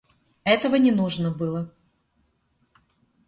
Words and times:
Этого 0.45 0.77
не 0.77 0.89
нужно 0.89 1.29
было. 1.29 1.71